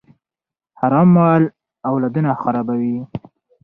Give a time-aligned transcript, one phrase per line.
[0.79, 1.43] حرام مال
[1.89, 2.97] اولادونه خرابوي.